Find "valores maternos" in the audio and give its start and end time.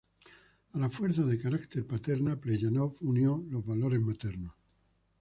3.63-4.55